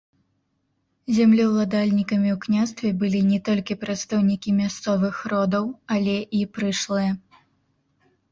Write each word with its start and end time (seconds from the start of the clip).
Землеўладальнікамі 1.17 2.29
ў 2.31 2.37
княстве 2.45 2.89
былі 3.03 3.19
не 3.31 3.37
толькі 3.49 3.77
прадстаўнікі 3.83 4.53
мясцовых 4.61 5.15
родаў, 5.33 5.65
але 5.97 6.15
і 6.39 6.39
прышлыя. 6.59 7.11